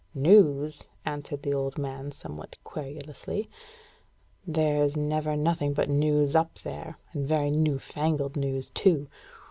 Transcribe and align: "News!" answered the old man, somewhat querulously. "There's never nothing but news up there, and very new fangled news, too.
"News!" 0.15 0.81
answered 1.05 1.43
the 1.43 1.53
old 1.53 1.77
man, 1.77 2.11
somewhat 2.11 2.55
querulously. 2.63 3.51
"There's 4.47 4.97
never 4.97 5.37
nothing 5.37 5.73
but 5.73 5.91
news 5.91 6.35
up 6.35 6.55
there, 6.61 6.97
and 7.13 7.27
very 7.27 7.51
new 7.51 7.77
fangled 7.77 8.35
news, 8.35 8.71
too. 8.71 9.09